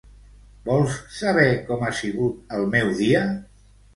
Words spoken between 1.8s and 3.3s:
ha sigut el meu dia?